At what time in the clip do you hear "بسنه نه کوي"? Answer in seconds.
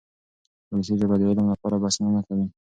1.83-2.45